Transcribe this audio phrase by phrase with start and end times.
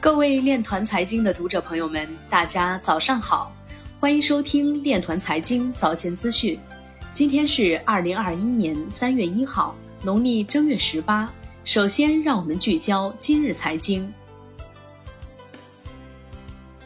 [0.00, 3.52] 各位链团财经的读者朋友们，大家早上好，
[3.98, 6.56] 欢迎收听链团财经早间资讯。
[7.12, 9.74] 今天是二零二一年三月一号，
[10.04, 11.28] 农历正月十八。
[11.64, 14.08] 首先，让我们聚焦今日财经。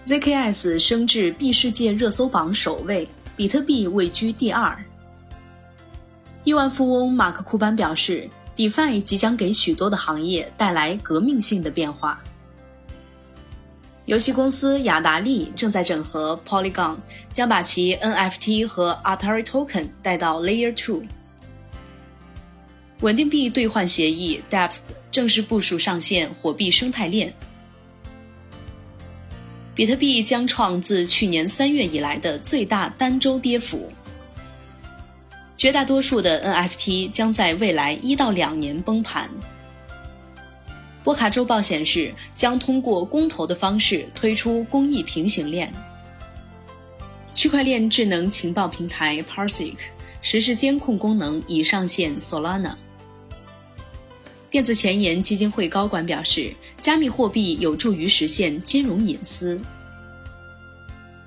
[0.06, 3.06] ZKS 升至币世界热搜榜首位，
[3.36, 4.82] 比特币位居第二。
[6.44, 8.26] 亿万富翁马克·库班表示
[8.56, 12.18] ，DeFi 即将给许多的行业带来革命性的变化。
[14.06, 16.96] 游戏公司雅达利正在整合 Polygon，
[17.32, 21.02] 将把其 NFT 和 Atari Token 带到 Layer Two。
[23.00, 24.78] 稳定币兑换协议 Depth
[25.10, 27.32] 正式部署上线火币生态链。
[29.74, 33.88] 比特币将创自去年三月以来的最大单周跌幅。
[35.56, 39.30] 绝大多数的 NFT 将在未来一到两年崩盘。
[41.02, 45.72] 波卡周报显示，将通过公投的方式推出公益平行链。
[47.34, 49.74] 区块链智能情报平台 Parsec
[50.20, 52.74] 实时监控功能已上线 Solana。
[54.48, 59.60] 电子前沿基金会高管表示，加密货币有助于实现金融隐私。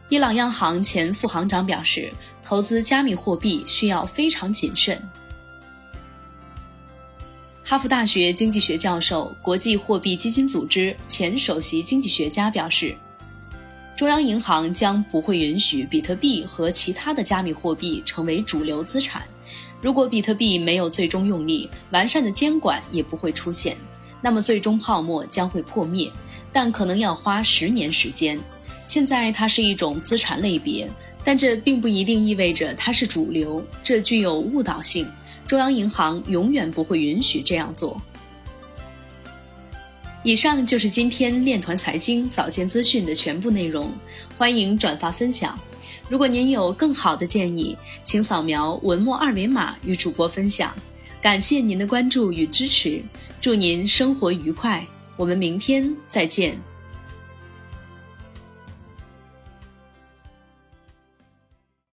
[0.07, 5.01] 伊朗央行前副行长表示，投资加密货币需要非常谨慎。
[7.67, 12.95] 哈佛大学经济学教授、国际货币基金组织前首席经济学家表示，
[13.97, 19.23] 中央银行将不会允许比特币和其他的加密货币成为主流资产。
[19.81, 23.75] 如果比特币没有最终用力，完善的监管也不会出现，
[24.21, 26.11] 那么最终泡沫将会破灭，
[26.51, 28.39] 但可能要花十年时间。
[28.87, 30.89] 现在它是一种资产类别，
[31.23, 35.07] 但这并不一定意味着它是主流，这具有误导性。
[35.47, 38.01] 中央银行永远不会允许这样做。
[40.23, 43.93] 以上就是今天链团财经早间资讯的全部内容，
[44.37, 45.59] 欢迎转发分享。
[46.09, 50.73] 如果您有更好的建议，请扫描文末二维码与主播分享。
[51.21, 53.01] 感谢您的关注与支持，
[53.39, 56.74] 祝您生活愉快，我们明天再见。